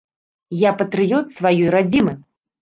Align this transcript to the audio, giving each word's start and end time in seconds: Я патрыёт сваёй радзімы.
Я 0.61 0.71
патрыёт 0.79 1.29
сваёй 1.35 1.69
радзімы. 1.77 2.17